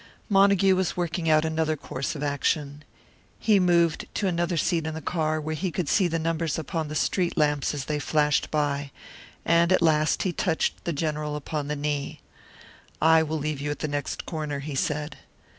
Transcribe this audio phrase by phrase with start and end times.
[0.29, 2.83] Montague was working out another course of action.
[3.37, 6.87] He moved to another seat in the car where he could see the numbers upon
[6.87, 8.89] the street lamps as they flashed by;
[9.45, 12.19] and at last he touched the General upon the knee.
[12.99, 15.17] "I will leave you at the next corner," he said.